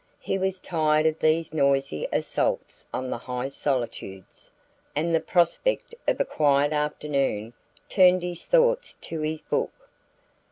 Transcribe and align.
He 0.19 0.39
was 0.39 0.59
tired 0.59 1.05
of 1.05 1.19
these 1.19 1.53
noisy 1.53 2.07
assaults 2.11 2.87
on 2.91 3.11
the 3.11 3.19
high 3.19 3.49
solitudes, 3.49 4.49
and 4.95 5.13
the 5.13 5.19
prospect 5.19 5.93
of 6.07 6.19
a 6.19 6.25
quiet 6.25 6.73
afternoon 6.73 7.53
turned 7.87 8.23
his 8.23 8.43
thoughts 8.43 8.95
to 9.01 9.19
his 9.21 9.41
book. 9.43 9.91